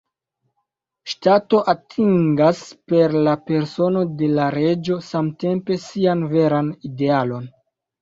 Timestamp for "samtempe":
5.13-5.81